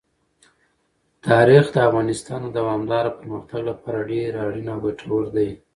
[1.27, 5.49] تاریخ د افغانستان د دوامداره پرمختګ لپاره ډېر اړین او ګټور دی.